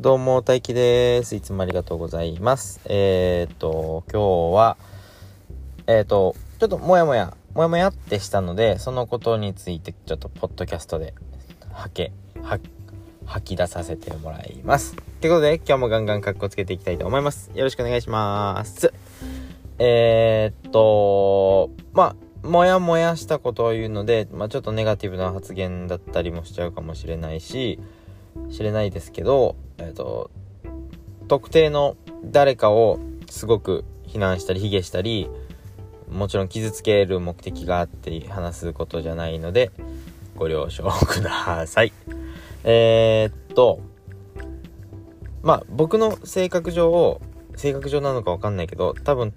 [0.00, 1.34] どうも、大輝です。
[1.34, 2.80] いつもありがとうございます。
[2.84, 4.76] えー、っと、今日は、
[5.88, 11.14] えー、っと、ちょっともやもや、もやもやってしたので、そのことについて、ちょっとポッドキャストで、
[11.72, 12.12] はけ、
[12.44, 12.60] は、
[13.26, 14.94] 吐き出させてもらいます。
[15.20, 17.50] ということで、今日もガンガンカッコつけていきたいと思います。
[17.56, 18.94] よろしくお願いします。
[19.80, 27.80] えー、っと、まあ、もやもやしたことを言うので、まあ、ちょっとネガティブな発言だったりもしちゃうかもしれないし、
[28.50, 30.30] 知れないですけど、え、ー、と、
[31.28, 35.28] 特定の誰かをすごく非難したり卑下したり、
[36.10, 39.70] もちろん傷つける目的があって話すことじゃないので、
[40.36, 41.92] ご了承ください。
[42.64, 43.80] えー、っと、
[45.42, 47.20] まあ僕の性格上を、
[47.56, 49.32] 性格上なのかわかんないけど、多分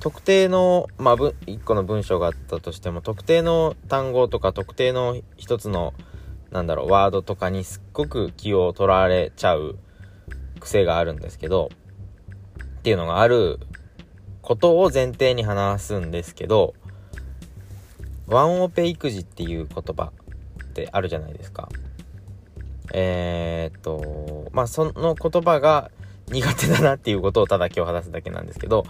[0.00, 5.92] 特定の、まあ、一個の文章があったとしても、特定の単語とか特定の一つの
[6.50, 9.78] なんだろう、ワードとかにすっごく気を取られちゃう
[10.58, 11.70] 癖があるんですけど、
[12.78, 13.60] っていうのがある
[14.42, 16.74] ことを前提に話すんですけど、
[18.26, 20.12] ワンオペ育児っていう言葉
[20.64, 21.68] ってあるじゃないですか。
[22.92, 25.90] えー、っと、まあ、その言葉が
[26.30, 28.84] 苦手だなっていうことをただ今日話すだけなんですけど、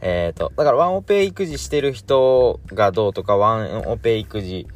[0.00, 4.66] えー、っと、だからワンオペ育児してる人がどうとか、ワンオペ育児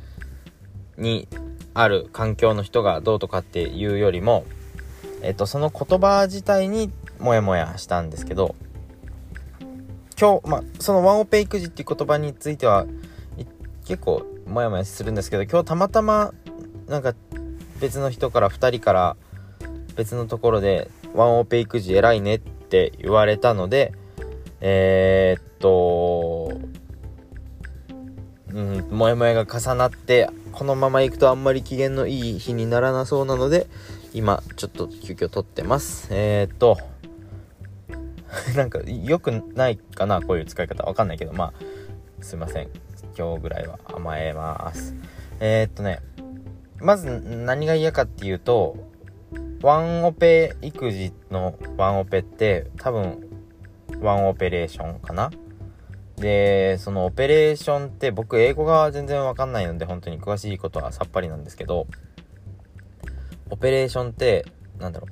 [1.00, 1.28] に
[1.74, 4.44] ある環境の人がどうとかっていうよりも、
[5.22, 8.54] えっと、その言葉自体にモヤモヤしたんですけど
[10.18, 12.86] 今日、まあ、そのワンオペ育児っていう言葉については
[13.86, 16.32] 結構モヤモヤするんですけど今日たまたま
[16.86, 17.14] なんか
[17.80, 19.16] 別の人から2人から
[19.96, 23.92] 別のところでワンオペ育児偉いねって言われたので
[24.60, 26.60] えー、っと
[28.52, 33.68] うん、モヤモヤが重なってこのまま行くとあんまり機嫌のいい日にならなそうなので
[34.12, 36.08] 今ちょっと急遽撮ってます。
[36.10, 36.78] えー、っと
[38.56, 40.84] なんか良くないかなこういう使い方。
[40.84, 42.68] わかんないけどまあすいません。
[43.16, 44.94] 今日ぐらいは甘えます。
[45.40, 46.00] えー、っとね
[46.78, 48.76] まず何が嫌かっていうと
[49.62, 53.28] ワンオペ育児のワンオペって多分
[54.00, 55.30] ワンオペレーションかな。
[56.20, 61.86] で、そのオペレーションって僕英語が全然わかんないので本当に詳しいことはさっぱりなんですけど、
[63.50, 64.44] オペレーションって
[64.78, 65.10] なんだろう、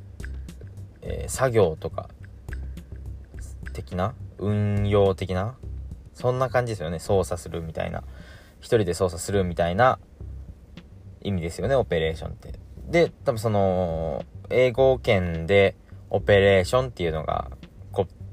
[1.03, 2.09] えー、作業とか
[3.73, 5.57] 的な運用的な
[6.19, 6.99] そんな感じですよね。
[6.99, 8.03] 操作するみたいな。
[8.61, 10.01] 一人で操作するみたいな
[11.23, 12.55] 意味ですよね、オペレーションって。
[12.89, 15.77] で、多分その、英語圏で
[16.11, 17.53] オペレーションっていうのが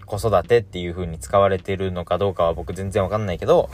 [0.06, 3.70] 子育てっていう風に使われてるのかどうかは僕全然わかんないけど、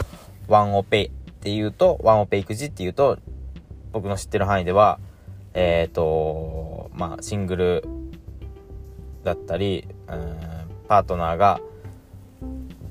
[0.48, 3.18] ワンオペっていうと、ワンオペ育児っていうと、
[3.92, 5.00] 僕の知ってる範囲では、
[5.54, 7.84] えっ、ー、と、まあ、シングル
[9.24, 10.38] だったり、うん、
[10.88, 11.60] パートナーが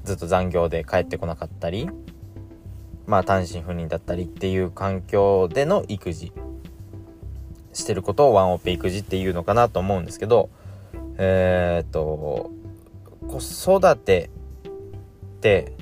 [0.04, 1.88] ずっと残業で帰ってこなかったり、
[3.06, 6.32] まあ、単身赴任だったりっていう環境での育児
[7.72, 10.50] してることをワンオペ育児っていうのかなと思うんですけど、
[11.18, 12.50] えっ、ー、と、
[13.38, 14.30] 子育て
[14.66, 14.70] っ
[15.40, 15.72] て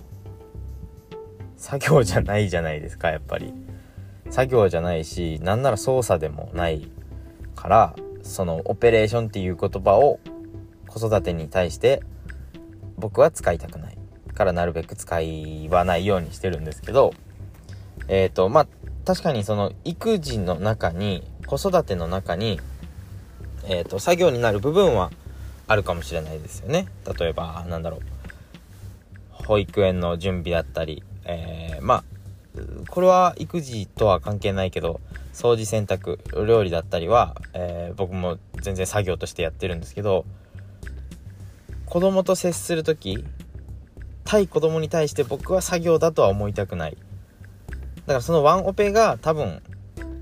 [1.56, 3.53] 作業じゃないじゃないですかやっぱり。
[4.31, 6.91] 作業じゃないしなんなら操作でもない
[7.54, 10.20] からそのオペレーションっていう言葉を
[10.86, 12.03] 子育てに対して
[12.97, 13.98] 僕は使いたくない
[14.34, 15.15] からなるべく使
[15.70, 17.15] わないようにしてるんですけど
[18.09, 18.66] えっ、ー、とまあ
[19.04, 22.60] 確かにその育児の中に子育ての中に
[23.65, 25.10] えっ、ー、と作業になる部分は
[25.68, 26.88] あるかもしれないですよね。
[27.18, 28.00] 例えばなんだろう。
[29.30, 32.04] 保育園の準備だったり、えー、まあ
[32.88, 35.00] これは育児とは関係ないけど
[35.32, 40.24] 掃除洗濯料理だったりは、えー、僕も全然作業としてやってるんですけど
[41.86, 43.24] 子供と接する時
[44.24, 46.96] 対子供に対して僕は作業だとは思いたくない。
[48.08, 49.62] だからそのワンオペが多分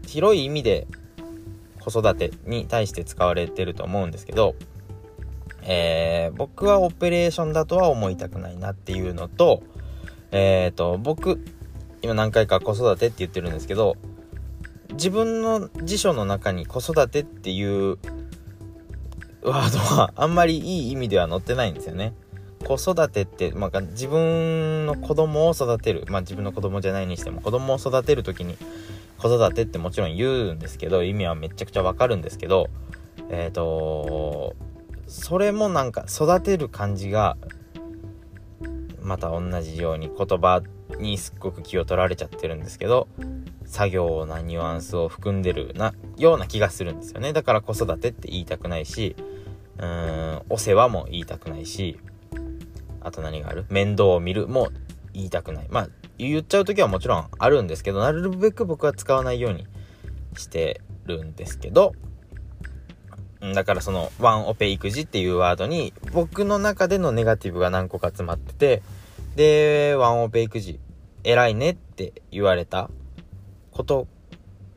[0.07, 0.87] 広い意味で
[1.81, 4.55] 子育てに対して使われてると思うんですけど
[5.67, 9.63] えー、僕はオペレーションだとは思いたくないなっていうのと、
[10.31, 11.45] えっ、ー、と、僕、
[12.03, 13.97] 今何回か子育てって言ってるんですけど、
[14.93, 17.99] 自分の辞書の中に子育てっていう
[19.43, 22.15] ワードはあんまりいい意味では載ってないんですよね。
[22.65, 26.05] 子育てって、まあ、自分の子供を育てる。
[26.09, 28.57] まあ、自分の子供じゃないにしても、子供を育てる時に
[29.19, 32.69] 子育てってもちろん言うんですけど、意味はめちゃくちゃわかるんですけど、
[33.31, 34.55] えっ、ー、と
[35.07, 37.37] それもなんか育てる感じが
[39.01, 40.63] また同じように言葉
[40.99, 43.09] にすっごく気を取られちゃってるんですけど
[43.65, 47.33] 作業なニュアンスを含んでるなような気がするんですよね。
[47.33, 49.17] だから子育てって言いたくないし
[49.79, 51.99] うーんお世話も言いたくないし
[53.01, 53.67] あと何がある？
[53.69, 54.69] 面倒を見るも
[55.13, 55.67] 言いたくない。
[55.71, 55.89] まあ
[56.19, 59.67] 言っちゃう時はもちろんあるんですけどなるべく僕は使わないように
[60.37, 61.93] してるんですけど
[63.41, 68.83] だからそのワンオペ育児っていうワードに僕の中でのネガティブが何個か詰まってて
[69.37, 70.81] でワンオペ育児
[71.23, 72.89] 偉いねって言われた
[73.73, 74.07] こと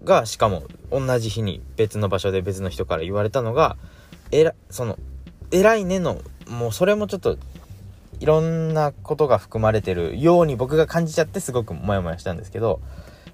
[0.03, 3.77] がしかも同じ日に別の場所で別の人から言われたのが
[4.31, 4.97] えらその
[5.51, 7.37] 偉いねのもうそれもちょっと
[8.19, 12.81] いろんなことが含まれてるように僕が感じちゃってすごくモヤモヤしたんですけど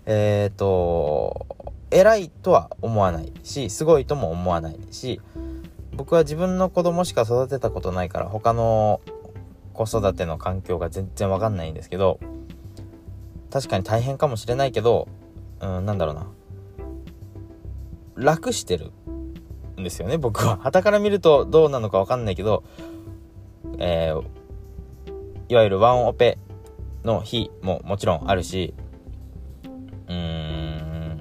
[0.06, 1.48] えっ、ー、と
[1.92, 5.22] 偉いとは思わないしすごいとも思わないし
[5.94, 9.02] 僕は自分の子供しか育てたことないから他の
[9.74, 12.20] 子育ての環境が全然わかんないんですけど
[13.52, 15.08] 確かに大変かもしれないけど
[15.62, 16.28] うんなんだろうな。
[18.16, 18.92] 楽してる
[19.80, 20.58] んですよね僕は。
[20.64, 22.64] 傍から見るとどうなのかわかんないけど
[23.78, 24.24] えー、
[25.50, 26.38] いわゆるワンオペ
[27.04, 28.74] の日ももちろんあるし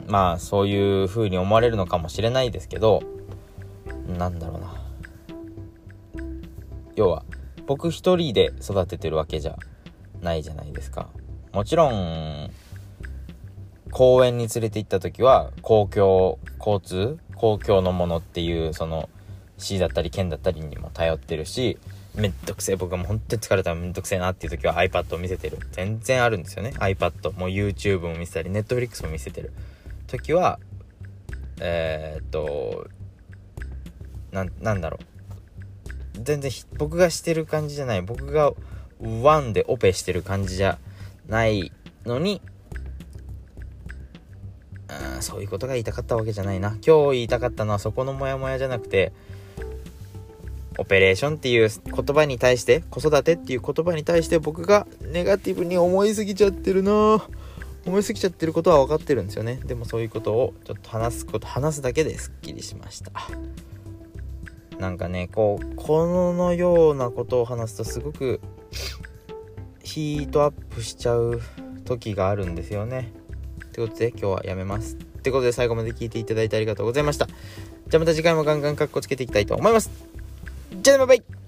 [0.06, 3.02] まあそういう風に思われるのかもしれないですけど
[4.18, 4.74] なんだろうな。
[6.96, 7.24] 要は
[7.66, 9.56] 僕一人で育ててるわけじゃ
[10.20, 11.08] ないじゃないですか。
[11.52, 12.50] もちろん
[13.90, 19.08] 公園に連れて行った時は公共交通公共のものっていうその
[19.56, 21.78] 市だったり県だったりにも頼ってるし
[22.16, 25.58] めんどくせえ僕はもう本当に疲れたらめんどくせえなっていう時は iPad を見せてる。
[25.72, 29.52] 全然あるんですよね iPad も YouTube も見せたり Netflix も見せてる。
[30.18, 30.58] 時は
[31.60, 32.88] えー、っと
[34.32, 34.44] な
[34.74, 35.04] んだろう。
[36.22, 38.02] 全然僕がしてる感じじゃない。
[38.02, 38.52] 僕が
[39.00, 40.78] ワンでオペしてる感じじゃ
[41.28, 41.72] ない
[42.06, 42.40] のに
[45.16, 46.76] うんそういうことが言いたかったわけじゃないな。
[46.86, 49.12] 今日言いたかったのはそこのモヤモヤじゃなくて
[50.78, 57.24] オペレーションっていう言葉に対して子育てっていう言葉に対して僕がネガティブに思いすぎちゃってるな。
[57.86, 59.60] 思いすぎちゃってることは分かってるんですよね。
[59.64, 63.12] でもそういうことをちょっと話すこと話すだけですっきりしました。
[64.78, 68.40] なんかねこうこのようなことを話すとすごく
[69.82, 71.40] ヒートアップしちゃう
[71.84, 73.12] 時があるんですよね。
[73.66, 74.96] ってことで今日はやめます。
[74.96, 77.26] ってことで最後まで聞いていただいてありがとうございました。
[77.26, 79.90] じゃあまた次回もガンガンカッコつけていきたいと思います。
[80.82, 81.43] じゃあねバイバイ。